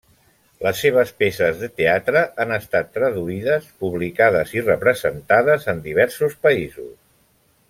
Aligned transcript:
Les 0.67 0.79
seves 0.83 1.11
peces 1.23 1.59
de 1.63 1.69
teatre 1.81 2.23
han 2.45 2.55
estat 2.57 2.89
traduïdes, 2.97 3.69
publicades 3.85 4.57
i 4.59 4.65
representades 4.71 5.69
en 5.75 5.85
diversos 5.89 6.39
països. 6.49 6.95